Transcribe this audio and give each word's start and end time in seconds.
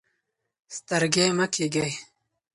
سترګۍ 0.75 1.27
مه 1.37 1.45
کیږئ. 1.53 1.91